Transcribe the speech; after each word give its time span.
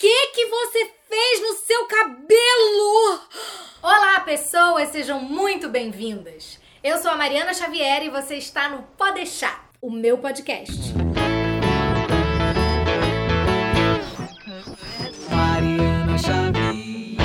que 0.00 0.28
que 0.28 0.46
você 0.46 0.90
fez 1.10 1.42
no 1.42 1.52
seu 1.56 1.84
cabelo? 1.84 3.20
Olá, 3.82 4.20
pessoas, 4.20 4.88
sejam 4.88 5.20
muito 5.20 5.68
bem-vindas. 5.68 6.58
Eu 6.82 6.96
sou 6.96 7.10
a 7.10 7.16
Mariana 7.16 7.52
Xavier 7.52 8.04
e 8.04 8.08
você 8.08 8.36
está 8.36 8.70
no 8.70 8.82
Pode 8.96 9.16
Deixar, 9.16 9.68
o 9.78 9.90
meu 9.90 10.16
podcast. 10.16 10.94
Mariana 15.28 16.16
Xavier. 16.16 17.20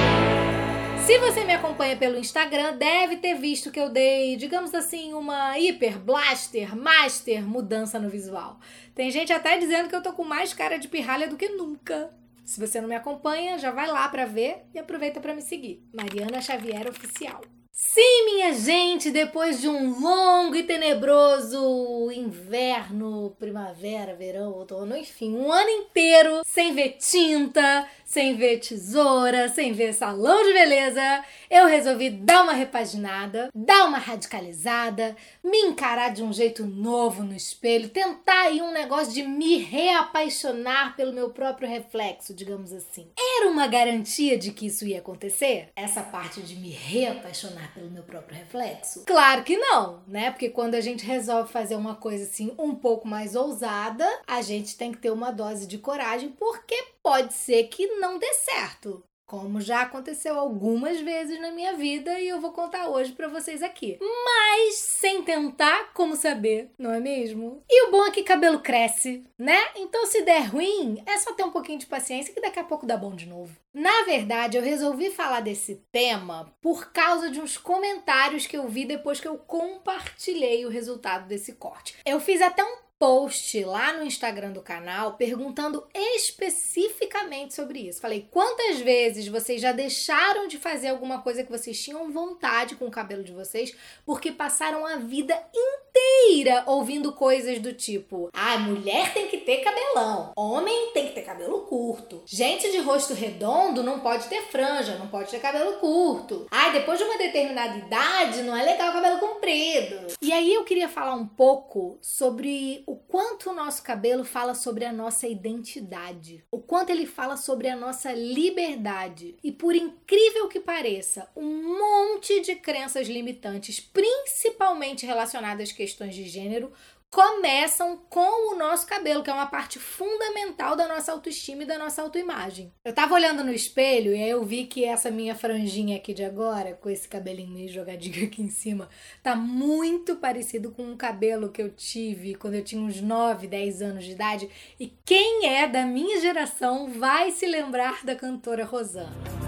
Se 1.06 1.18
você 1.20 1.46
me 1.46 1.54
acompanha 1.54 1.96
pelo 1.96 2.18
Instagram, 2.18 2.76
deve 2.76 3.16
ter 3.16 3.36
visto 3.36 3.72
que 3.72 3.80
eu 3.80 3.88
dei, 3.88 4.36
digamos 4.36 4.76
assim, 4.76 5.14
uma 5.14 5.58
hiper 5.58 5.98
blaster, 5.98 6.76
master 6.76 7.42
mudança 7.42 7.98
no 8.00 8.10
visual. 8.10 8.60
Tem 8.94 9.10
gente 9.12 9.32
até 9.32 9.58
dizendo 9.58 9.88
que 9.88 9.96
eu 9.96 10.04
tô 10.04 10.12
com 10.12 10.26
mais 10.26 10.54
cara 10.54 10.78
de 10.78 10.90
pirralha 10.90 11.30
do 11.30 11.38
que 11.38 11.48
nunca. 11.48 12.12
Se 12.46 12.60
você 12.60 12.80
não 12.80 12.88
me 12.88 12.96
acompanha, 12.96 13.58
já 13.58 13.72
vai 13.72 13.88
lá 13.88 14.08
para 14.08 14.26
ver 14.26 14.68
e 14.74 14.80
aproveita 14.80 15.20
para 15.20 15.34
me 15.34 15.42
seguir. 15.42 15.84
Mariana 15.92 16.40
Xavier 16.40 16.88
Oficial. 16.88 17.42
Sim, 17.78 18.24
minha 18.24 18.54
gente, 18.54 19.12
depois 19.12 19.60
de 19.60 19.68
um 19.68 20.00
longo 20.00 20.56
e 20.56 20.64
tenebroso 20.64 22.10
inverno, 22.10 23.36
primavera, 23.38 24.16
verão, 24.16 24.54
outono, 24.54 24.96
enfim, 24.96 25.36
um 25.36 25.52
ano 25.52 25.70
inteiro 25.70 26.42
sem 26.46 26.74
ver 26.74 26.96
tinta, 26.98 27.86
sem 28.06 28.38
ver 28.38 28.60
tesoura, 28.60 29.50
sem 29.50 29.74
ver 29.74 29.92
salão 29.92 30.42
de 30.46 30.54
beleza, 30.54 31.26
eu 31.50 31.68
resolvi 31.68 32.10
dar 32.10 32.44
uma 32.44 32.54
repaginada, 32.54 33.50
dar 33.54 33.84
uma 33.84 33.98
radicalizada, 33.98 35.14
me 35.44 35.58
encarar 35.58 36.14
de 36.14 36.24
um 36.24 36.32
jeito 36.32 36.66
novo 36.66 37.24
no 37.24 37.36
espelho, 37.36 37.90
tentar 37.90 38.44
aí 38.44 38.62
um 38.62 38.72
negócio 38.72 39.14
de 39.14 39.24
me 39.24 39.58
reapaixonar 39.58 40.96
pelo 40.96 41.12
meu 41.12 41.30
próprio 41.32 41.68
reflexo, 41.68 42.34
digamos 42.34 42.72
assim. 42.72 43.10
Era 43.38 43.50
uma 43.50 43.68
garantia 43.68 44.38
de 44.38 44.54
que 44.54 44.68
isso 44.68 44.88
ia 44.88 45.00
acontecer? 45.00 45.72
Essa 45.76 46.02
parte 46.02 46.42
de 46.42 46.56
me 46.56 46.70
reapaixonar 46.70 47.65
pelo 47.74 47.90
meu 47.90 48.04
próprio 48.04 48.38
reflexo? 48.38 49.04
Claro 49.06 49.44
que 49.44 49.58
não, 49.58 50.04
né? 50.08 50.32
Porque 50.32 50.50
quando 50.50 50.76
a 50.76 50.82
gente 50.82 51.06
resolve 51.06 51.52
fazer 51.52 51.76
uma 51.76 51.96
coisa 51.96 52.24
assim 52.24 52.54
um 52.58 52.76
pouco 52.76 53.08
mais 53.08 53.36
ousada, 53.36 54.08
a 54.28 54.42
gente 54.42 54.78
tem 54.78 54.92
que 54.92 54.98
ter 54.98 55.12
uma 55.12 55.32
dose 55.32 55.68
de 55.68 55.78
coragem, 55.78 56.30
porque 56.30 56.76
pode 57.02 57.34
ser 57.34 57.64
que 57.66 57.88
não 57.98 58.18
dê 58.20 58.34
certo. 58.34 59.04
Como 59.26 59.60
já 59.60 59.82
aconteceu 59.82 60.38
algumas 60.38 61.02
vezes 61.02 61.40
na 61.42 61.52
minha 61.52 61.74
vida 61.74 62.20
e 62.20 62.28
eu 62.28 62.40
vou 62.40 62.52
contar 62.52 62.90
hoje 62.90 63.12
para 63.12 63.28
vocês 63.28 63.64
aqui. 63.64 63.98
Mas 64.00 64.76
sem 64.76 65.24
tentar, 65.24 65.92
como 65.94 66.16
saber, 66.16 66.70
não 66.78 66.94
é 66.94 67.00
mesmo? 67.00 67.64
E 67.68 67.88
o 67.88 67.92
bom 67.92 68.06
é 68.06 68.12
que 68.12 68.22
cabelo 68.22 68.60
cresce, 68.60 69.24
né? 69.38 69.60
Então 69.76 70.06
se 70.06 70.22
der 70.22 70.46
ruim, 70.46 71.02
é 71.08 71.18
só 71.18 71.34
ter 71.34 71.44
um 71.44 71.52
pouquinho 71.52 71.80
de 71.80 71.88
paciência 71.88 72.34
que 72.34 72.42
daqui 72.42 72.60
a 72.60 72.64
pouco 72.64 72.86
dá 72.86 72.96
bom 72.96 73.16
de 73.16 73.26
novo. 73.26 73.56
Na 73.74 74.04
verdade, 74.04 74.58
eu 74.58 74.64
resolvi 74.64 75.10
falar 75.10 75.42
desse 75.42 75.84
tema 75.92 76.54
por 76.62 76.92
causa 76.94 77.30
de 77.30 77.42
uns 77.42 77.58
comentários 77.58 78.46
que 78.46 78.56
eu 78.56 78.68
vi 78.68 78.86
depois 78.86 79.20
que 79.20 79.28
eu 79.28 79.38
compartilhei 79.38 80.66
o 80.66 80.70
resultado 80.70 81.28
desse 81.28 81.54
corte. 81.54 81.98
Eu 82.06 82.20
fiz 82.20 82.42
até 82.42 82.64
um 82.64 82.85
post 82.98 83.64
lá 83.66 83.94
no 83.94 84.06
Instagram 84.06 84.52
do 84.52 84.62
canal 84.62 85.14
perguntando 85.14 85.86
especificamente 85.94 87.54
sobre 87.54 87.80
isso. 87.80 88.00
Falei, 88.00 88.28
quantas 88.32 88.80
vezes 88.80 89.28
vocês 89.28 89.62
já 89.62 89.72
deixaram 89.72 90.48
de 90.48 90.58
fazer 90.58 90.88
alguma 90.88 91.22
coisa 91.22 91.44
que 91.44 91.52
vocês 91.52 91.82
tinham 91.82 92.12
vontade 92.12 92.76
com 92.76 92.86
o 92.86 92.92
cabelo 92.92 93.24
de 93.24 93.34
vocês 93.34 93.76
porque 94.06 94.32
passaram 94.32 94.86
a 94.86 94.96
vida 94.96 95.38
inteira 95.54 96.64
ouvindo 96.66 97.12
coisas 97.14 97.60
do 97.60 97.74
tipo: 97.74 98.30
ah, 98.34 98.58
mulher 98.58 99.14
tem 99.14 99.28
que 99.28 99.40
ter 99.40 99.58
cabelão, 99.58 100.32
homem 100.36 100.92
tem 100.94 101.08
que 101.08 101.14
ter 101.14 101.24
cabelo 101.24 101.62
curto, 101.62 102.24
gente 102.26 102.72
de 102.72 102.78
rosto 102.80 103.14
redondo 103.14 103.84
não 103.84 104.00
pode 104.00 104.28
ter 104.28 104.42
franja, 104.44 104.98
não 104.98 105.08
pode 105.08 105.30
ter 105.32 105.40
cabelo 105.40 105.74
curto. 105.80 106.48
Ah, 106.50 106.70
depois 106.70 106.98
de 106.98 107.04
uma 107.04 107.18
determinada 107.18 107.78
idade 107.78 108.42
não 108.42 108.56
é 108.56 108.64
legal 108.64 108.94
cabelo 108.94 109.20
comprido. 109.20 110.08
E 110.22 110.32
aí 110.32 110.54
eu 110.54 110.64
queria 110.64 110.88
falar 110.88 111.14
um 111.14 111.28
pouco 111.28 111.98
sobre 112.02 112.84
o 112.86 112.96
quanto 112.96 113.50
o 113.50 113.54
nosso 113.54 113.82
cabelo 113.82 114.24
fala 114.24 114.54
sobre 114.54 114.86
a 114.86 114.94
nossa 114.94 115.28
identidade, 115.28 116.44
o 116.52 116.60
quanto 116.60 116.92
ele 116.92 117.06
fala 117.06 117.36
sobre 117.36 117.68
a 117.68 117.76
nossa 117.76 118.14
liberdade. 118.14 119.36
E 119.44 119.52
por 119.52 119.76
incrível 119.76 120.48
que 120.48 120.60
pareça, 120.60 121.28
um 121.36 121.78
monte 121.78 122.42
de 122.42 122.56
crenças 122.56 123.08
limitantes, 123.08 123.80
principalmente 123.80 125.06
relacionadas 125.06 125.70
às 125.70 125.76
questões 125.76 126.14
de 126.14 126.28
gênero, 126.28 126.72
começam 127.12 127.98
com 128.10 128.54
o 128.54 128.58
nosso 128.58 128.86
cabelo, 128.86 129.24
que 129.24 129.30
é 129.30 129.34
uma 129.34 129.46
parte 129.46 129.80
fundamental 129.80 130.76
da 130.76 130.88
nossa 130.88 131.12
autoestima 131.12 131.64
e 131.64 131.66
da 131.66 131.78
nossa 131.78 132.02
autoimagem. 132.02 132.74
Eu 132.84 132.94
tava 132.94 133.14
olhando 133.16 133.44
no 133.44 133.54
espelho 133.54 134.14
e 134.14 134.22
aí 134.22 134.30
eu 134.30 134.44
vi 134.44 134.66
que 134.66 134.84
essa 134.84 135.10
minha 135.10 135.34
franjinha 135.36 135.98
aqui 135.98 136.14
de 136.14 136.24
agora, 136.24 136.74
com 136.74 136.90
esse 136.90 137.08
cabelinho 137.08 137.54
meio 137.54 137.70
jogadinho 137.70 138.26
aqui 138.28 138.42
em 138.42 138.50
cima, 138.50 138.90
tá 139.24 139.36
muito 139.36 140.18
parecido 140.18 140.72
com 140.72 140.84
um 140.84 140.98
cabelo 140.98 141.50
que 141.50 141.62
eu 141.62 141.70
tive 141.70 142.36
quando 142.36 142.56
eu 142.56 142.64
tinha 142.64 142.82
uns 142.82 143.00
9, 143.00 143.48
10 143.48 143.82
anos 143.82 144.04
de 144.04 144.12
idade. 144.12 144.50
E 144.80 144.92
quem 145.06 145.48
é 145.48 145.68
da 145.68 145.86
minha 145.86 146.20
geração 146.20 146.90
vai 146.90 147.32
se 147.32 147.46
lembrar 147.46 148.04
da 148.04 148.16
cantora 148.16 148.66
Rosana. 148.66 149.45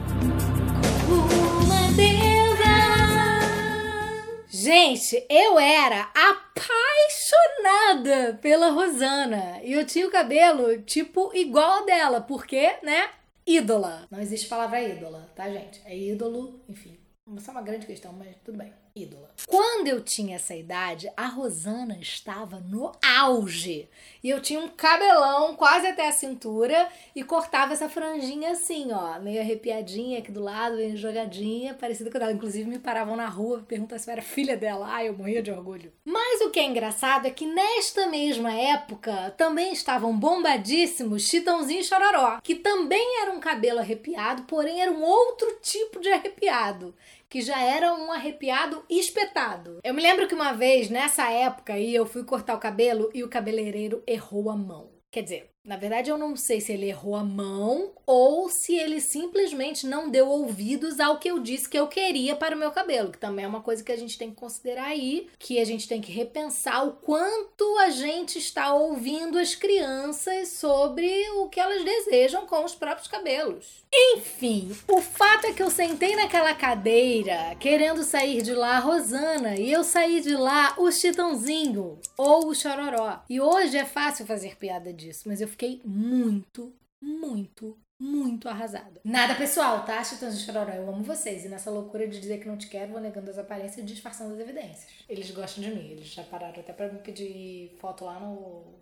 Gente, 4.60 5.24
eu 5.30 5.60
era 5.60 6.10
apaixonada 6.16 8.40
pela 8.42 8.72
Rosana. 8.72 9.62
E 9.62 9.72
eu 9.72 9.86
tinha 9.86 10.08
o 10.08 10.12
cabelo, 10.12 10.82
tipo, 10.82 11.30
igual 11.36 11.86
dela. 11.86 12.22
Porque, 12.22 12.76
né? 12.82 13.08
Ídola. 13.46 14.08
Não 14.10 14.20
existe 14.20 14.48
palavra 14.48 14.82
ídola, 14.82 15.30
tá, 15.36 15.48
gente? 15.48 15.80
É 15.86 15.96
ídolo, 15.96 16.60
enfim. 16.68 16.98
Isso 17.38 17.50
é 17.50 17.52
uma 17.52 17.62
grande 17.62 17.86
questão, 17.86 18.12
mas 18.14 18.36
tudo 18.44 18.58
bem. 18.58 18.74
Ídola. 19.04 19.28
Quando 19.46 19.88
eu 19.88 20.02
tinha 20.02 20.36
essa 20.36 20.56
idade, 20.56 21.10
a 21.16 21.28
Rosana 21.28 21.98
estava 22.02 22.60
no 22.60 22.92
auge. 23.02 23.88
E 24.24 24.30
eu 24.30 24.42
tinha 24.42 24.60
um 24.60 24.68
cabelão 24.68 25.56
quase 25.56 25.88
até 25.88 26.08
a 26.08 26.12
cintura 26.12 26.90
e 27.16 27.24
cortava 27.24 27.74
essa 27.74 27.88
franjinha 27.88 28.52
assim, 28.52 28.92
ó, 28.92 29.20
meio 29.20 29.40
arrepiadinha 29.40 30.20
aqui 30.20 30.32
do 30.32 30.42
lado, 30.42 30.76
meio 30.76 30.98
jogadinha, 30.98 31.76
parecida 31.76 32.10
com 32.10 32.18
ela. 32.18 32.32
Inclusive 32.32 32.70
me 32.70 32.80
paravam 32.80 33.16
na 33.16 33.28
rua 33.28 33.64
perguntar 33.68 34.00
se 34.00 34.10
eu 34.10 34.14
era 34.14 34.22
filha 34.22 34.58
dela. 34.58 34.88
Ai, 34.90 35.08
eu 35.08 35.14
morria 35.14 35.42
de 35.42 35.52
orgulho. 35.52 35.94
Mas 36.04 36.42
o 36.42 36.50
que 36.50 36.60
é 36.60 36.66
engraçado 36.66 37.28
é 37.28 37.32
que 37.32 37.46
nesta 37.46 38.08
mesma 38.08 38.52
época 38.52 39.34
também 39.38 39.72
estavam 39.72 40.18
bombadíssimos 40.18 41.28
Chitãozinho 41.28 41.82
e 41.82 41.84
Chororó, 41.84 42.40
que 42.42 42.56
também 42.56 43.22
era 43.22 43.32
um 43.32 43.40
cabelo 43.40 43.80
arrepiado, 43.80 44.44
porém 44.44 44.82
era 44.82 44.92
um 44.92 45.04
outro 45.04 45.60
tipo 45.62 46.00
de 46.00 46.10
arrepiado 46.10 46.94
que 47.30 47.42
já 47.42 47.62
era 47.62 47.94
um 47.94 48.12
arrepiado 48.12 48.84
espetado. 48.90 49.80
Eu 49.84 49.94
me 49.94 50.02
lembro 50.02 50.28
que 50.28 50.36
uma 50.36 50.54
vez, 50.54 50.90
nessa 50.90 51.30
época 51.30 51.74
aí, 51.74 51.94
eu 51.94 52.06
fui 52.06 52.24
cortar 52.24 52.56
o 52.56 52.60
cabelo 52.60 53.10
e 53.14 53.24
o 53.24 53.30
cabeleireiro 53.30 54.04
errou 54.08 54.50
a 54.50 54.56
mão. 54.56 54.92
Quer 55.12 55.24
dizer, 55.24 55.52
na 55.68 55.76
verdade, 55.76 56.10
eu 56.10 56.18
não 56.18 56.34
sei 56.38 56.62
se 56.62 56.72
ele 56.72 56.88
errou 56.88 57.14
a 57.14 57.26
mão 57.26 57.92
ou 58.06 58.50
se 58.50 58.78
ele 58.78 59.02
simplesmente 59.02 59.86
não 59.86 60.10
deu 60.10 60.30
ouvidos 60.30 60.98
ao 60.98 61.20
que 61.20 61.30
eu 61.30 61.40
disse 61.40 61.68
que 61.68 61.78
eu 61.78 61.90
queria 61.90 62.38
para 62.38 62.56
o 62.56 62.58
meu 62.58 62.72
cabelo, 62.72 63.12
que 63.12 63.18
também 63.18 63.44
é 63.44 63.48
uma 63.48 63.60
coisa 63.60 63.84
que 63.84 63.92
a 63.92 63.98
gente 63.98 64.18
tem 64.18 64.30
que 64.30 64.38
considerar 64.38 64.86
aí, 64.86 65.28
que 65.38 65.60
a 65.60 65.66
gente 65.66 65.86
tem 65.86 66.00
que 66.00 66.10
repensar 66.10 66.88
o 66.88 66.94
quanto 66.94 67.66
a 67.80 67.90
gente 67.90 68.40
está 68.40 68.74
ouvindo 68.74 69.38
as 69.38 69.56
crianças 69.56 70.48
sobre 70.54 71.30
o 71.32 71.50
que 71.50 71.60
elas 71.60 71.84
desejam 71.84 72.46
com 72.46 72.64
os 72.64 72.74
próprios 72.74 73.10
cabelos. 73.10 73.86
Enfim, 73.94 74.74
o 74.88 75.02
fato 75.02 75.48
é 75.48 75.54
que 75.54 75.62
eu 75.62 75.70
sentei 75.70 76.16
naquela 76.16 76.54
cadeira 76.54 77.56
querendo 77.60 78.04
sair 78.04 78.42
de 78.42 78.54
lá 78.54 78.78
a 78.78 78.80
Rosana 78.80 79.56
e 79.56 79.70
eu 79.70 79.84
saí 79.84 80.22
de 80.22 80.34
lá 80.34 80.76
o 80.78 80.90
Chitãozinho 80.92 82.00
ou 82.18 82.48
o 82.48 82.56
Chororó. 82.56 83.22
E 83.30 83.42
hoje 83.42 83.78
é 83.78 83.86
fácil 83.86 84.26
fazer 84.26 84.56
piada 84.56 84.94
disso, 84.94 85.24
mas 85.26 85.42
eu 85.42 85.57
fiquei 85.58 85.82
muito, 85.84 86.72
muito, 87.02 87.76
muito 88.00 88.48
arrasada. 88.48 89.02
Nada 89.04 89.34
pessoal, 89.34 89.84
tá, 89.84 90.04
Chitãozinho 90.04 90.44
e 90.44 90.46
Chororó? 90.46 90.72
Eu 90.72 90.88
amo 90.88 91.04
vocês. 91.04 91.44
E 91.44 91.50
nessa 91.50 91.72
loucura 91.72 92.08
de 92.08 92.20
dizer 92.20 92.40
que 92.40 92.48
não 92.48 92.56
te 92.56 92.70
quero, 92.70 92.92
vou 92.92 93.02
negando 93.02 93.32
as 93.32 93.40
aparências 93.40 93.80
e 93.80 93.82
disfarçando 93.82 94.36
as 94.36 94.40
evidências. 94.40 94.88
Eles 95.10 95.32
gostam 95.32 95.64
de 95.64 95.72
mim. 95.72 95.90
Eles 95.90 96.10
já 96.10 96.24
pararam 96.24 96.60
até 96.60 96.72
pra 96.72 96.94
me 96.94 97.00
pedir 97.00 97.76
foto 97.80 98.06
lá 98.06 98.20
no 98.20 98.76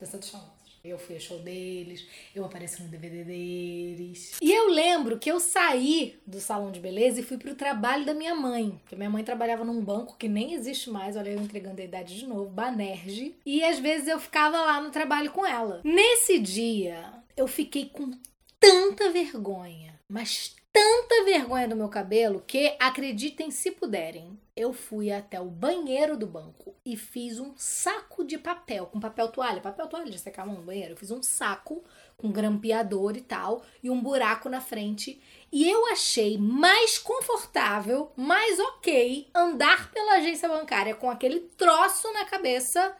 Dança 0.00 0.16
dos 0.16 0.30
Famosos. 0.30 0.65
Eu 0.88 0.98
fui 0.98 1.16
a 1.16 1.20
show 1.20 1.38
deles, 1.40 2.06
eu 2.34 2.44
apareci 2.44 2.82
no 2.82 2.88
DVD 2.88 3.24
deles. 3.24 4.36
E 4.40 4.52
eu 4.52 4.68
lembro 4.68 5.18
que 5.18 5.30
eu 5.30 5.40
saí 5.40 6.18
do 6.26 6.40
salão 6.40 6.70
de 6.70 6.78
beleza 6.78 7.20
e 7.20 7.24
fui 7.24 7.36
pro 7.36 7.54
trabalho 7.54 8.06
da 8.06 8.14
minha 8.14 8.34
mãe. 8.34 8.78
Porque 8.82 8.94
minha 8.94 9.10
mãe 9.10 9.24
trabalhava 9.24 9.64
num 9.64 9.82
banco 9.82 10.16
que 10.16 10.28
nem 10.28 10.54
existe 10.54 10.88
mais, 10.90 11.16
olha 11.16 11.30
eu 11.30 11.40
entregando 11.40 11.80
a 11.80 11.84
idade 11.84 12.16
de 12.16 12.26
novo, 12.26 12.50
Banerje. 12.50 13.34
E 13.44 13.64
às 13.64 13.78
vezes 13.78 14.06
eu 14.06 14.20
ficava 14.20 14.56
lá 14.58 14.80
no 14.80 14.90
trabalho 14.90 15.32
com 15.32 15.44
ela. 15.44 15.80
Nesse 15.84 16.38
dia, 16.38 17.12
eu 17.36 17.46
fiquei 17.46 17.86
com 17.86 18.12
tanta 18.60 19.10
vergonha, 19.10 19.98
mas 20.08 20.54
tanta 20.72 21.24
vergonha 21.24 21.68
do 21.68 21.76
meu 21.76 21.88
cabelo 21.88 22.42
que, 22.46 22.76
acreditem 22.78 23.50
se 23.50 23.70
puderem, 23.70 24.38
eu 24.56 24.72
fui 24.72 25.12
até 25.12 25.38
o 25.38 25.50
banheiro 25.50 26.16
do 26.16 26.26
banco 26.26 26.74
e 26.82 26.96
fiz 26.96 27.38
um 27.38 27.52
saco 27.56 28.24
de 28.24 28.38
papel, 28.38 28.86
com 28.86 28.98
papel 28.98 29.28
toalha, 29.28 29.60
papel 29.60 29.86
toalha 29.86 30.10
de 30.10 30.18
secar 30.18 30.42
a 30.42 30.46
mão 30.46 30.56
no 30.56 30.62
banheiro. 30.62 30.92
Eu 30.92 30.96
fiz 30.96 31.10
um 31.10 31.22
saco 31.22 31.84
com 32.16 32.32
grampeador 32.32 33.14
e 33.16 33.20
tal, 33.20 33.62
e 33.82 33.90
um 33.90 34.00
buraco 34.00 34.48
na 34.48 34.62
frente. 34.62 35.20
E 35.52 35.68
eu 35.68 35.86
achei 35.88 36.38
mais 36.38 36.96
confortável, 36.96 38.10
mais 38.16 38.58
ok, 38.58 39.28
andar 39.34 39.92
pela 39.92 40.14
agência 40.14 40.48
bancária 40.48 40.94
com 40.94 41.10
aquele 41.10 41.40
troço 41.40 42.10
na 42.14 42.24
cabeça 42.24 42.96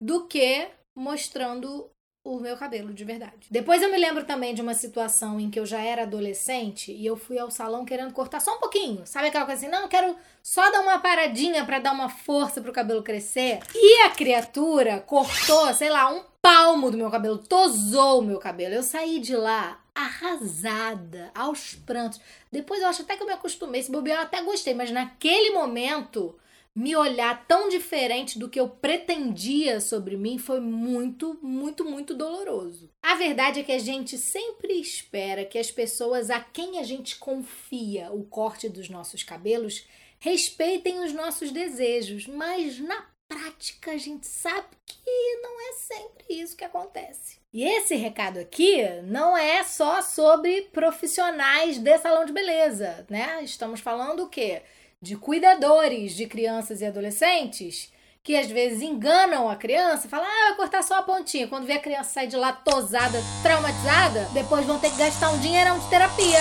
do 0.00 0.28
que 0.28 0.68
mostrando 0.94 1.90
o 2.24 2.38
meu 2.38 2.56
cabelo 2.56 2.92
de 2.92 3.04
verdade. 3.04 3.48
Depois 3.50 3.82
eu 3.82 3.90
me 3.90 3.98
lembro 3.98 4.24
também 4.24 4.54
de 4.54 4.62
uma 4.62 4.74
situação 4.74 5.40
em 5.40 5.50
que 5.50 5.58
eu 5.58 5.66
já 5.66 5.80
era 5.80 6.02
adolescente 6.02 6.92
e 6.92 7.04
eu 7.04 7.16
fui 7.16 7.38
ao 7.38 7.50
salão 7.50 7.84
querendo 7.84 8.12
cortar 8.12 8.40
só 8.40 8.56
um 8.56 8.60
pouquinho. 8.60 9.02
Sabe 9.04 9.28
aquela 9.28 9.44
coisa 9.44 9.60
assim? 9.60 9.70
Não, 9.70 9.82
eu 9.82 9.88
quero 9.88 10.16
só 10.42 10.70
dar 10.70 10.80
uma 10.80 11.00
paradinha 11.00 11.64
para 11.64 11.80
dar 11.80 11.92
uma 11.92 12.08
força 12.08 12.60
pro 12.60 12.72
cabelo 12.72 13.02
crescer. 13.02 13.58
E 13.74 14.02
a 14.02 14.10
criatura 14.10 15.00
cortou, 15.00 15.74
sei 15.74 15.90
lá, 15.90 16.12
um 16.12 16.22
palmo 16.40 16.90
do 16.90 16.96
meu 16.96 17.10
cabelo, 17.10 17.38
tosou 17.38 18.20
o 18.20 18.24
meu 18.24 18.38
cabelo. 18.38 18.74
Eu 18.74 18.82
saí 18.84 19.18
de 19.18 19.34
lá 19.34 19.80
arrasada, 19.94 21.30
aos 21.34 21.74
prantos. 21.74 22.20
Depois 22.50 22.80
eu 22.80 22.88
acho 22.88 23.02
até 23.02 23.16
que 23.16 23.22
eu 23.22 23.26
me 23.26 23.32
acostumei, 23.32 23.82
se 23.82 23.90
bobear 23.90 24.18
eu 24.18 24.22
até 24.22 24.42
gostei, 24.42 24.74
mas 24.74 24.90
naquele 24.90 25.50
momento 25.50 26.34
me 26.74 26.96
olhar 26.96 27.46
tão 27.46 27.68
diferente 27.68 28.38
do 28.38 28.48
que 28.48 28.58
eu 28.58 28.68
pretendia 28.68 29.80
sobre 29.80 30.16
mim 30.16 30.38
foi 30.38 30.60
muito, 30.60 31.38
muito, 31.42 31.84
muito 31.84 32.14
doloroso. 32.14 32.90
A 33.02 33.14
verdade 33.14 33.60
é 33.60 33.62
que 33.62 33.72
a 33.72 33.78
gente 33.78 34.16
sempre 34.16 34.80
espera 34.80 35.44
que 35.44 35.58
as 35.58 35.70
pessoas 35.70 36.30
a 36.30 36.40
quem 36.40 36.78
a 36.78 36.82
gente 36.82 37.16
confia 37.18 38.10
o 38.10 38.24
corte 38.24 38.68
dos 38.68 38.88
nossos 38.88 39.22
cabelos 39.22 39.86
respeitem 40.18 41.00
os 41.00 41.12
nossos 41.12 41.50
desejos, 41.50 42.26
mas 42.26 42.78
na 42.78 43.06
prática 43.28 43.92
a 43.92 43.98
gente 43.98 44.26
sabe 44.26 44.68
que 44.86 45.36
não 45.42 45.60
é 45.68 45.72
sempre 45.72 46.24
isso 46.28 46.56
que 46.56 46.64
acontece. 46.64 47.40
E 47.52 47.64
esse 47.64 47.96
recado 47.96 48.38
aqui 48.38 48.82
não 49.04 49.36
é 49.36 49.62
só 49.64 50.00
sobre 50.00 50.62
profissionais 50.72 51.78
de 51.78 51.98
salão 51.98 52.24
de 52.24 52.32
beleza, 52.32 53.06
né? 53.10 53.42
Estamos 53.42 53.80
falando 53.80 54.24
o 54.24 54.28
quê? 54.28 54.62
De 55.02 55.16
cuidadores 55.16 56.12
de 56.12 56.26
crianças 56.26 56.80
e 56.80 56.86
adolescentes 56.86 57.90
que 58.22 58.36
às 58.36 58.46
vezes 58.46 58.82
enganam 58.82 59.48
a 59.48 59.56
criança, 59.56 60.08
falam, 60.08 60.28
ah, 60.28 60.48
vai 60.48 60.56
cortar 60.56 60.82
só 60.84 60.98
a 60.98 61.02
pontinha. 61.02 61.48
Quando 61.48 61.66
vê 61.66 61.72
a 61.72 61.80
criança 61.80 62.12
sair 62.12 62.28
de 62.28 62.36
lá 62.36 62.52
tosada, 62.52 63.18
traumatizada, 63.42 64.28
depois 64.32 64.64
vão 64.64 64.78
ter 64.78 64.90
que 64.90 64.98
gastar 64.98 65.30
um 65.30 65.40
dinheirão 65.40 65.76
de 65.76 65.90
terapia. 65.90 66.38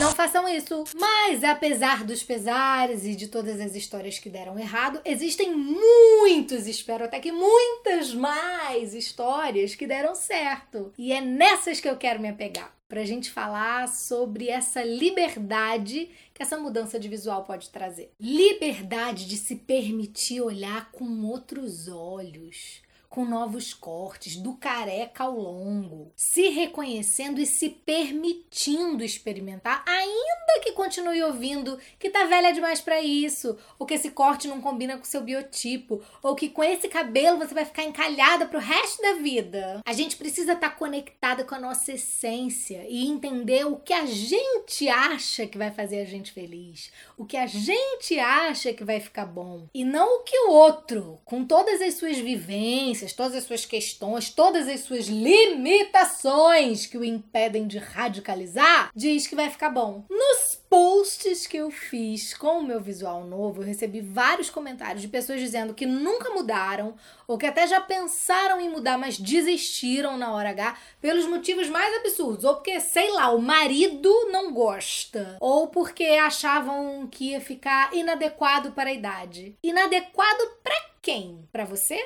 Não 0.00 0.10
façam 0.12 0.48
isso. 0.48 0.84
Mas, 0.98 1.44
apesar 1.44 2.02
dos 2.02 2.22
pesares 2.22 3.04
e 3.04 3.14
de 3.14 3.28
todas 3.28 3.60
as 3.60 3.74
histórias 3.74 4.18
que 4.18 4.30
deram 4.30 4.58
errado, 4.58 5.02
existem 5.04 5.54
muitos, 5.54 6.66
espero 6.66 7.04
até 7.04 7.20
que 7.20 7.30
muitas 7.30 8.14
mais 8.14 8.94
histórias 8.94 9.74
que 9.74 9.86
deram 9.86 10.14
certo. 10.14 10.94
E 10.96 11.12
é 11.12 11.20
nessas 11.20 11.78
que 11.78 11.88
eu 11.88 11.98
quero 11.98 12.20
me 12.20 12.30
apegar 12.30 12.72
para 12.92 13.00
a 13.00 13.06
gente 13.06 13.30
falar 13.30 13.88
sobre 13.88 14.50
essa 14.50 14.84
liberdade 14.84 16.10
que 16.34 16.42
essa 16.42 16.58
mudança 16.58 17.00
de 17.00 17.08
visual 17.08 17.42
pode 17.42 17.70
trazer. 17.70 18.12
Liberdade 18.20 19.26
de 19.26 19.38
se 19.38 19.56
permitir 19.56 20.42
olhar 20.42 20.92
com 20.92 21.24
outros 21.24 21.88
olhos 21.88 22.82
com 23.12 23.26
novos 23.26 23.74
cortes, 23.74 24.36
do 24.36 24.54
careca 24.54 25.24
ao 25.24 25.38
longo, 25.38 26.10
se 26.16 26.48
reconhecendo 26.48 27.38
e 27.42 27.44
se 27.44 27.68
permitindo 27.68 29.04
experimentar, 29.04 29.84
ainda 29.86 30.62
que 30.62 30.72
continue 30.72 31.22
ouvindo 31.22 31.78
que 31.98 32.08
tá 32.08 32.24
velha 32.24 32.52
demais 32.52 32.80
para 32.80 33.02
isso, 33.02 33.58
ou 33.78 33.86
que 33.86 33.92
esse 33.92 34.12
corte 34.12 34.48
não 34.48 34.62
combina 34.62 34.96
com 34.96 35.04
seu 35.04 35.20
biotipo, 35.20 36.02
ou 36.22 36.34
que 36.34 36.48
com 36.48 36.64
esse 36.64 36.88
cabelo 36.88 37.36
você 37.36 37.52
vai 37.52 37.66
ficar 37.66 37.84
encalhada 37.84 38.46
pro 38.46 38.58
resto 38.58 39.02
da 39.02 39.12
vida. 39.14 39.82
A 39.84 39.92
gente 39.92 40.16
precisa 40.16 40.54
estar 40.54 40.70
tá 40.70 40.74
conectada 40.74 41.44
com 41.44 41.54
a 41.54 41.60
nossa 41.60 41.92
essência 41.92 42.86
e 42.88 43.06
entender 43.06 43.66
o 43.66 43.76
que 43.76 43.92
a 43.92 44.06
gente 44.06 44.88
acha 44.88 45.46
que 45.46 45.58
vai 45.58 45.70
fazer 45.70 46.00
a 46.00 46.06
gente 46.06 46.32
feliz, 46.32 46.90
o 47.18 47.26
que 47.26 47.36
a 47.36 47.46
gente 47.46 48.18
acha 48.18 48.72
que 48.72 48.84
vai 48.84 49.00
ficar 49.00 49.26
bom, 49.26 49.66
e 49.74 49.84
não 49.84 50.20
o 50.20 50.22
que 50.22 50.38
o 50.38 50.50
outro, 50.50 51.20
com 51.26 51.44
todas 51.44 51.82
as 51.82 51.92
suas 51.92 52.16
vivências, 52.16 53.01
todas 53.10 53.34
as 53.34 53.44
suas 53.44 53.64
questões, 53.64 54.28
todas 54.28 54.68
as 54.68 54.80
suas 54.80 55.06
limitações 55.06 56.84
que 56.84 56.98
o 56.98 57.04
impedem 57.04 57.66
de 57.66 57.78
radicalizar, 57.78 58.90
diz 58.94 59.26
que 59.26 59.34
vai 59.34 59.48
ficar 59.48 59.70
bom. 59.70 60.04
Nos 60.10 60.60
posts 60.68 61.46
que 61.46 61.56
eu 61.56 61.70
fiz 61.70 62.34
com 62.34 62.58
o 62.58 62.62
meu 62.62 62.80
visual 62.80 63.24
novo, 63.24 63.62
eu 63.62 63.66
recebi 63.66 64.00
vários 64.00 64.48
comentários 64.50 65.02
de 65.02 65.08
pessoas 65.08 65.40
dizendo 65.40 65.74
que 65.74 65.86
nunca 65.86 66.30
mudaram 66.30 66.94
ou 67.26 67.38
que 67.38 67.46
até 67.46 67.66
já 67.66 67.80
pensaram 67.80 68.60
em 68.60 68.68
mudar, 68.68 68.98
mas 68.98 69.18
desistiram 69.18 70.16
na 70.18 70.32
hora 70.32 70.50
H 70.50 70.76
pelos 71.00 71.26
motivos 71.26 71.68
mais 71.68 71.94
absurdos, 71.96 72.44
ou 72.44 72.56
porque, 72.56 72.78
sei 72.80 73.10
lá, 73.12 73.30
o 73.30 73.40
marido 73.40 74.10
não 74.30 74.52
gosta, 74.52 75.36
ou 75.40 75.68
porque 75.68 76.04
achavam 76.04 77.06
que 77.06 77.30
ia 77.30 77.40
ficar 77.40 77.94
inadequado 77.94 78.72
para 78.72 78.90
a 78.90 78.92
idade. 78.92 79.54
Inadequado 79.62 80.42
para 80.62 80.74
quem? 81.00 81.48
Para 81.50 81.64
você? 81.64 81.98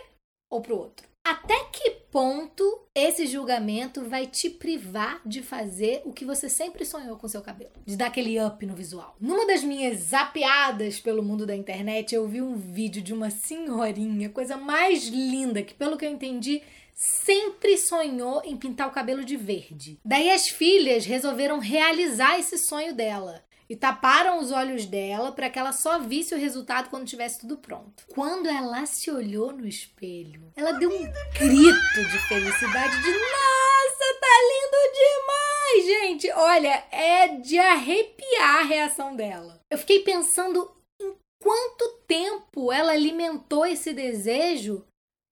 Ou 0.50 0.60
para 0.60 0.74
o 0.74 0.78
outro. 0.78 1.06
Até 1.24 1.56
que 1.72 1.90
ponto 2.12 2.86
esse 2.94 3.26
julgamento 3.26 4.04
vai 4.04 4.26
te 4.26 4.48
privar 4.48 5.20
de 5.26 5.42
fazer 5.42 6.02
o 6.04 6.12
que 6.12 6.24
você 6.24 6.48
sempre 6.48 6.84
sonhou 6.84 7.16
com 7.16 7.26
seu 7.26 7.42
cabelo? 7.42 7.72
De 7.84 7.96
dar 7.96 8.06
aquele 8.06 8.40
up 8.40 8.64
no 8.64 8.76
visual. 8.76 9.16
Numa 9.20 9.44
das 9.44 9.64
minhas 9.64 9.98
zapeadas 9.98 11.00
pelo 11.00 11.24
mundo 11.24 11.44
da 11.44 11.56
internet, 11.56 12.14
eu 12.14 12.28
vi 12.28 12.40
um 12.40 12.54
vídeo 12.54 13.02
de 13.02 13.12
uma 13.12 13.28
senhorinha, 13.28 14.30
coisa 14.30 14.56
mais 14.56 15.08
linda, 15.08 15.64
que 15.64 15.74
pelo 15.74 15.96
que 15.98 16.06
eu 16.06 16.10
entendi, 16.10 16.62
sempre 16.94 17.76
sonhou 17.76 18.40
em 18.44 18.56
pintar 18.56 18.88
o 18.88 18.92
cabelo 18.92 19.24
de 19.24 19.36
verde. 19.36 19.98
Daí 20.04 20.30
as 20.30 20.48
filhas 20.48 21.04
resolveram 21.04 21.58
realizar 21.58 22.38
esse 22.38 22.56
sonho 22.56 22.94
dela 22.94 23.44
e 23.68 23.76
taparam 23.76 24.38
os 24.38 24.52
olhos 24.52 24.86
dela 24.86 25.32
para 25.32 25.50
que 25.50 25.58
ela 25.58 25.72
só 25.72 25.98
visse 25.98 26.34
o 26.34 26.38
resultado 26.38 26.88
quando 26.88 27.06
tivesse 27.06 27.40
tudo 27.40 27.58
pronto. 27.58 28.04
Quando 28.08 28.48
ela 28.48 28.86
se 28.86 29.10
olhou 29.10 29.52
no 29.52 29.66
espelho, 29.66 30.52
ela 30.56 30.72
deu 30.72 30.88
um 30.88 31.04
grito 31.38 32.04
de 32.10 32.28
felicidade 32.28 33.02
de 33.02 33.10
nossa, 33.10 34.20
tá 34.20 34.36
lindo 34.52 34.92
demais, 34.94 35.86
gente. 35.86 36.30
Olha, 36.32 36.84
é 36.90 37.28
de 37.28 37.58
arrepiar 37.58 38.60
a 38.60 38.64
reação 38.64 39.16
dela. 39.16 39.60
Eu 39.70 39.78
fiquei 39.78 40.00
pensando 40.00 40.70
em 41.00 41.14
quanto 41.42 41.98
tempo 42.06 42.72
ela 42.72 42.92
alimentou 42.92 43.66
esse 43.66 43.92
desejo 43.92 44.86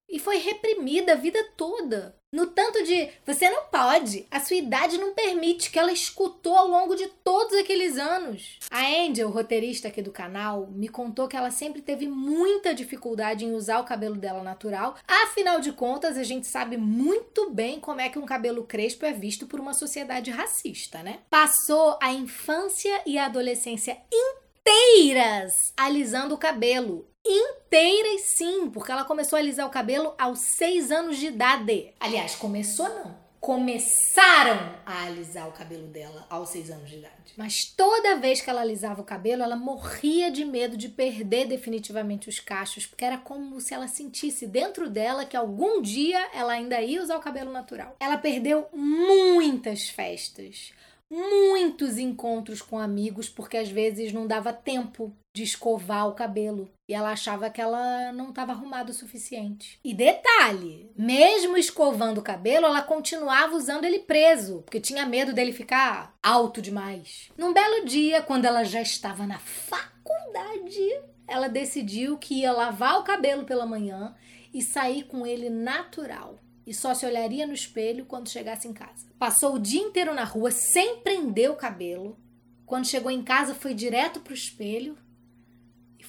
e 0.08 0.18
foi 0.18 0.36
reprimida 0.38 1.12
a 1.12 1.16
vida 1.16 1.42
toda. 1.56 2.16
No 2.34 2.48
tanto 2.48 2.82
de 2.82 3.10
você 3.24 3.48
não 3.48 3.66
pode, 3.66 4.26
a 4.28 4.40
sua 4.40 4.56
idade 4.56 4.98
não 4.98 5.14
permite, 5.14 5.70
que 5.70 5.78
ela 5.78 5.92
escutou 5.92 6.56
ao 6.56 6.66
longo 6.66 6.96
de 6.96 7.06
todos 7.22 7.56
aqueles 7.56 7.96
anos. 7.96 8.58
A 8.72 8.80
Angel, 8.80 9.30
roteirista 9.30 9.86
aqui 9.86 10.02
do 10.02 10.10
canal, 10.10 10.66
me 10.66 10.88
contou 10.88 11.28
que 11.28 11.36
ela 11.36 11.52
sempre 11.52 11.80
teve 11.80 12.08
muita 12.08 12.74
dificuldade 12.74 13.44
em 13.44 13.54
usar 13.54 13.78
o 13.78 13.84
cabelo 13.84 14.16
dela 14.16 14.42
natural. 14.42 14.96
Afinal 15.06 15.60
de 15.60 15.70
contas, 15.70 16.18
a 16.18 16.24
gente 16.24 16.48
sabe 16.48 16.76
muito 16.76 17.50
bem 17.50 17.78
como 17.78 18.00
é 18.00 18.08
que 18.08 18.18
um 18.18 18.26
cabelo 18.26 18.64
crespo 18.64 19.06
é 19.06 19.12
visto 19.12 19.46
por 19.46 19.60
uma 19.60 19.72
sociedade 19.72 20.32
racista, 20.32 21.04
né? 21.04 21.20
Passou 21.30 21.96
a 22.02 22.12
infância 22.12 23.00
e 23.06 23.16
a 23.16 23.26
adolescência 23.26 23.96
inteiras 24.12 25.52
alisando 25.76 26.34
o 26.34 26.38
cabelo 26.38 27.06
inteiras 27.24 28.22
sim, 28.22 28.70
porque 28.70 28.92
ela 28.92 29.04
começou 29.04 29.36
a 29.36 29.40
alisar 29.40 29.66
o 29.66 29.70
cabelo 29.70 30.14
aos 30.18 30.40
6 30.40 30.90
anos 30.90 31.16
de 31.16 31.26
idade. 31.26 31.92
Aliás, 31.98 32.34
começou 32.34 32.88
não. 32.88 33.24
Começaram 33.40 34.74
a 34.86 35.04
alisar 35.04 35.46
o 35.46 35.52
cabelo 35.52 35.86
dela 35.88 36.26
aos 36.30 36.48
6 36.48 36.70
anos 36.70 36.88
de 36.88 36.96
idade. 36.96 37.34
Mas 37.36 37.64
toda 37.66 38.16
vez 38.16 38.40
que 38.40 38.48
ela 38.48 38.62
alisava 38.62 39.02
o 39.02 39.04
cabelo, 39.04 39.42
ela 39.42 39.54
morria 39.54 40.30
de 40.30 40.46
medo 40.46 40.78
de 40.78 40.88
perder 40.88 41.46
definitivamente 41.46 42.26
os 42.26 42.40
cachos, 42.40 42.86
porque 42.86 43.04
era 43.04 43.18
como 43.18 43.60
se 43.60 43.74
ela 43.74 43.86
sentisse 43.86 44.46
dentro 44.46 44.88
dela 44.88 45.26
que 45.26 45.36
algum 45.36 45.82
dia 45.82 46.26
ela 46.32 46.54
ainda 46.54 46.80
ia 46.80 47.02
usar 47.02 47.18
o 47.18 47.22
cabelo 47.22 47.52
natural. 47.52 47.94
Ela 48.00 48.16
perdeu 48.16 48.66
muitas 48.72 49.90
festas, 49.90 50.72
muitos 51.10 51.98
encontros 51.98 52.62
com 52.62 52.78
amigos, 52.78 53.28
porque 53.28 53.58
às 53.58 53.68
vezes 53.68 54.10
não 54.10 54.26
dava 54.26 54.54
tempo 54.54 55.12
de 55.36 55.42
escovar 55.42 56.08
o 56.08 56.14
cabelo. 56.14 56.70
E 56.86 56.92
ela 56.92 57.12
achava 57.12 57.48
que 57.48 57.60
ela 57.60 58.12
não 58.12 58.28
estava 58.28 58.52
arrumada 58.52 58.90
o 58.90 58.94
suficiente. 58.94 59.78
E 59.82 59.94
detalhe: 59.94 60.90
mesmo 60.96 61.56
escovando 61.56 62.18
o 62.18 62.22
cabelo, 62.22 62.66
ela 62.66 62.82
continuava 62.82 63.56
usando 63.56 63.84
ele 63.84 64.00
preso, 64.00 64.62
porque 64.62 64.80
tinha 64.80 65.06
medo 65.06 65.32
dele 65.32 65.52
ficar 65.52 66.14
alto 66.22 66.60
demais. 66.60 67.30
Num 67.38 67.54
belo 67.54 67.86
dia, 67.86 68.20
quando 68.22 68.44
ela 68.44 68.64
já 68.64 68.82
estava 68.82 69.26
na 69.26 69.38
faculdade, 69.38 71.02
ela 71.26 71.48
decidiu 71.48 72.18
que 72.18 72.40
ia 72.40 72.52
lavar 72.52 73.00
o 73.00 73.04
cabelo 73.04 73.44
pela 73.44 73.64
manhã 73.64 74.14
e 74.52 74.60
sair 74.60 75.04
com 75.04 75.26
ele 75.26 75.48
natural 75.48 76.38
e 76.66 76.72
só 76.72 76.94
se 76.94 77.04
olharia 77.04 77.46
no 77.46 77.52
espelho 77.52 78.06
quando 78.06 78.28
chegasse 78.28 78.66
em 78.66 78.72
casa. 78.72 79.06
Passou 79.18 79.54
o 79.54 79.58
dia 79.58 79.80
inteiro 79.80 80.14
na 80.14 80.24
rua 80.24 80.50
sem 80.50 81.00
prender 81.00 81.50
o 81.50 81.56
cabelo 81.56 82.18
Quando 82.66 82.86
chegou 82.86 83.10
em 83.10 83.22
casa, 83.22 83.54
foi 83.54 83.74
direto 83.74 84.20
pro 84.20 84.32
espelho 84.32 84.96
e 84.96 85.03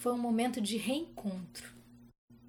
foi 0.05 0.13
um 0.13 0.19
momento 0.19 0.61
de 0.61 0.77
reencontro. 0.77 1.73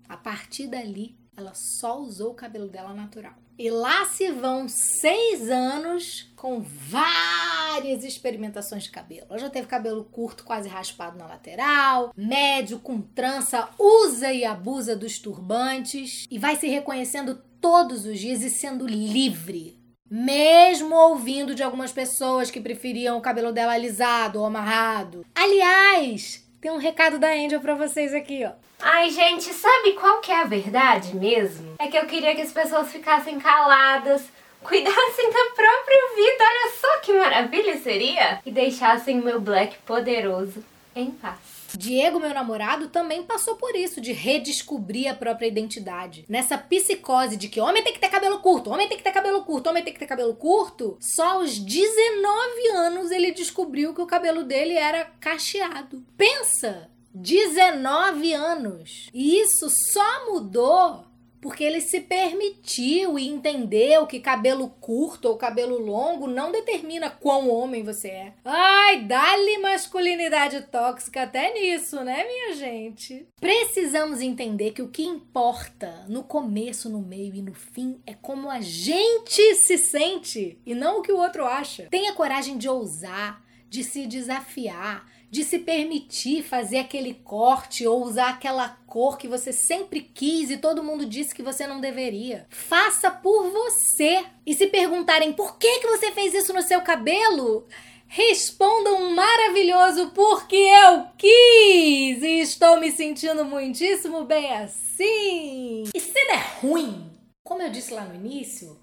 A 0.06 0.14
partir 0.14 0.66
dali, 0.66 1.16
ela 1.34 1.54
só 1.54 1.98
usou 1.98 2.32
o 2.32 2.34
cabelo 2.34 2.68
dela 2.68 2.92
natural. 2.92 3.32
E 3.58 3.70
lá 3.70 4.04
se 4.04 4.30
vão 4.30 4.68
seis 4.68 5.48
anos 5.48 6.30
com 6.36 6.60
várias 6.60 8.04
experimentações 8.04 8.82
de 8.82 8.90
cabelo. 8.90 9.28
Ela 9.30 9.38
já 9.38 9.48
teve 9.48 9.66
cabelo 9.66 10.04
curto, 10.04 10.44
quase 10.44 10.68
raspado 10.68 11.16
na 11.16 11.26
lateral, 11.26 12.12
médio, 12.14 12.78
com 12.78 13.00
trança, 13.00 13.70
usa 13.78 14.30
e 14.30 14.44
abusa 14.44 14.94
dos 14.94 15.18
turbantes 15.18 16.26
e 16.30 16.38
vai 16.38 16.56
se 16.56 16.68
reconhecendo 16.68 17.42
todos 17.58 18.04
os 18.04 18.20
dias 18.20 18.42
e 18.42 18.50
sendo 18.50 18.86
livre. 18.86 19.80
Mesmo 20.10 20.94
ouvindo 20.94 21.54
de 21.54 21.62
algumas 21.62 21.90
pessoas 21.90 22.50
que 22.50 22.60
preferiam 22.60 23.16
o 23.16 23.22
cabelo 23.22 23.50
dela 23.50 23.72
alisado 23.72 24.40
ou 24.40 24.44
amarrado. 24.44 25.25
Aliás, 25.34 26.46
tem 26.60 26.70
um 26.70 26.78
recado 26.78 27.18
da 27.18 27.28
Angel 27.28 27.60
pra 27.60 27.75
vocês 27.75 28.14
aqui, 28.14 28.44
ó. 28.44 28.52
Ai, 28.80 29.10
gente, 29.10 29.52
sabe 29.52 29.92
qual 29.92 30.20
que 30.20 30.30
é 30.30 30.40
a 30.40 30.44
verdade 30.44 31.16
mesmo? 31.16 31.75
É 31.78 31.88
que 31.88 31.96
eu 31.96 32.06
queria 32.06 32.34
que 32.34 32.42
as 32.42 32.52
pessoas 32.52 32.90
ficassem 32.92 33.38
caladas, 33.38 34.22
cuidassem 34.62 35.30
da 35.30 35.44
própria 35.54 36.14
vida, 36.14 36.44
olha 36.44 36.72
só 36.78 36.98
que 37.00 37.12
maravilha 37.12 37.78
seria! 37.78 38.40
E 38.44 38.50
deixassem 38.50 39.20
meu 39.20 39.40
black 39.40 39.78
poderoso 39.78 40.64
em 40.94 41.10
paz. 41.10 41.55
Diego, 41.76 42.18
meu 42.18 42.33
namorado, 42.33 42.88
também 42.88 43.23
passou 43.23 43.56
por 43.56 43.75
isso, 43.75 44.00
de 44.00 44.12
redescobrir 44.12 45.09
a 45.09 45.14
própria 45.14 45.47
identidade. 45.47 46.25
Nessa 46.28 46.56
psicose 46.56 47.37
de 47.37 47.49
que 47.49 47.61
homem 47.61 47.83
tem 47.83 47.92
que 47.92 48.00
ter 48.00 48.09
cabelo 48.09 48.40
curto, 48.40 48.71
homem 48.71 48.88
tem 48.88 48.97
que 48.97 49.04
ter 49.04 49.12
cabelo 49.12 49.45
curto, 49.45 49.68
homem 49.68 49.83
tem 49.83 49.92
que 49.92 49.99
ter 49.99 50.06
cabelo 50.06 50.35
curto, 50.35 50.97
só 51.00 51.35
aos 51.35 51.59
19 51.59 52.68
anos 52.75 53.11
ele 53.11 53.33
descobriu 53.33 53.95
que 53.95 54.02
o 54.02 54.06
cabelo 54.06 54.45
dele 54.45 54.75
era 54.75 55.04
cacheado. 55.21 56.04
Pensa! 56.16 56.90
19 57.16 58.35
anos. 58.35 59.09
E 59.12 59.40
isso 59.40 59.71
só 59.90 60.30
mudou 60.30 61.05
porque 61.47 61.62
ele 61.62 61.81
se 61.81 62.00
permitiu 62.00 63.17
e 63.17 63.29
entendeu 63.29 64.05
que 64.05 64.19
cabelo 64.19 64.69
curto 64.81 65.29
ou 65.29 65.37
cabelo 65.37 65.79
longo 65.79 66.26
não 66.26 66.50
determina 66.50 67.09
quão 67.09 67.49
homem 67.49 67.85
você 67.85 68.09
é. 68.09 68.33
Ai, 68.45 69.03
dá-lhe 69.03 69.59
masculinidade 69.59 70.62
tóxica 70.62 71.23
até 71.23 71.55
nisso, 71.55 72.03
né, 72.03 72.25
minha 72.25 72.57
gente? 72.57 73.29
Precisamos 73.41 74.21
entender 74.21 74.73
que 74.73 74.83
o 74.83 74.88
que 74.88 75.05
importa 75.05 76.05
no 76.09 76.25
começo, 76.25 76.91
no 76.91 77.00
meio 77.00 77.33
e 77.37 77.43
no 77.43 77.55
fim 77.55 78.00
é 78.05 78.15
como 78.15 78.50
a 78.50 78.61
gente 78.61 79.55
se 79.55 79.79
sente 79.79 80.59
e 80.67 80.75
não 80.75 80.99
o 80.99 81.03
que 81.03 81.12
o 81.12 81.19
outro 81.19 81.45
acha. 81.45 81.87
Tenha 81.88 82.12
coragem 82.12 82.59
de 82.59 82.69
ousar, 82.69 83.41
de 83.71 83.85
se 83.85 84.05
desafiar 84.05 85.07
de 85.30 85.45
se 85.45 85.59
permitir 85.59 86.42
fazer 86.42 86.78
aquele 86.78 87.14
corte 87.14 87.87
ou 87.87 88.02
usar 88.02 88.30
aquela 88.30 88.68
cor 88.87 89.18
que 89.18 89.28
você 89.28 89.52
sempre 89.52 90.00
quis 90.00 90.50
e 90.50 90.56
todo 90.56 90.83
mundo 90.83 91.04
disse 91.04 91.35
que 91.35 91.42
você 91.42 91.66
não 91.66 91.80
deveria. 91.80 92.47
Faça 92.49 93.11
por 93.11 93.50
você. 93.50 94.25
E 94.47 94.54
se 94.54 94.68
perguntarem 94.68 95.33
por 95.33 95.59
que, 95.59 95.80
que 95.80 95.88
você 95.88 96.12
fez 96.12 96.33
isso 96.35 96.52
no 96.52 96.62
seu 96.62 96.80
cabelo, 96.80 97.66
respondam 98.06 99.02
um 99.02 99.14
maravilhoso 99.14 100.11
porque 100.14 100.56
eu 100.56 101.06
quis 101.18 102.23
e 102.23 102.40
estou 102.40 102.78
me 102.78 102.90
sentindo 102.90 103.45
muitíssimo 103.45 104.25
bem 104.25 104.52
assim. 104.52 105.85
E 105.95 106.00
se 106.00 106.12
der 106.12 106.61
ruim, 106.61 107.11
como 107.45 107.62
eu 107.62 107.71
disse 107.71 107.92
lá 107.92 108.04
no 108.04 108.14
início, 108.14 108.78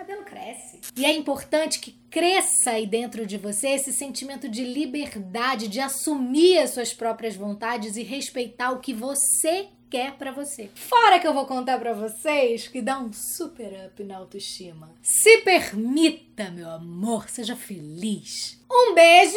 cabelo 0.00 0.24
cresce. 0.24 0.80
E 0.96 1.04
é 1.04 1.14
importante 1.14 1.78
que 1.78 1.92
cresça 2.10 2.70
aí 2.70 2.86
dentro 2.86 3.26
de 3.26 3.36
você 3.36 3.68
esse 3.68 3.92
sentimento 3.92 4.48
de 4.48 4.64
liberdade, 4.64 5.68
de 5.68 5.78
assumir 5.78 6.58
as 6.58 6.70
suas 6.70 6.94
próprias 6.94 7.36
vontades 7.36 7.96
e 7.96 8.02
respeitar 8.02 8.70
o 8.70 8.80
que 8.80 8.94
você 8.94 9.68
quer 9.90 10.12
para 10.14 10.32
você. 10.32 10.70
Fora 10.74 11.18
que 11.18 11.26
eu 11.26 11.34
vou 11.34 11.44
contar 11.44 11.78
para 11.78 11.92
vocês 11.92 12.66
que 12.66 12.80
dá 12.80 12.98
um 12.98 13.12
super 13.12 13.72
up 13.86 14.02
na 14.02 14.16
autoestima. 14.16 14.90
Se 15.02 15.38
permita, 15.38 16.50
meu 16.50 16.70
amor, 16.70 17.28
seja 17.28 17.54
feliz. 17.54 18.58
Um 18.70 18.94
beijo 18.94 19.36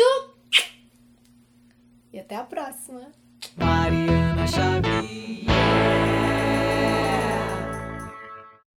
e 2.13 2.19
até 2.19 2.37
a 2.37 2.43
próxima. 2.43 3.11
Mariana 3.57 4.47
Xavier. 4.47 6.02